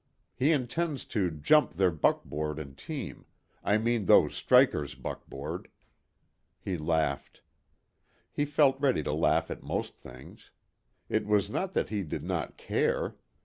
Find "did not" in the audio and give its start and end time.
12.01-12.57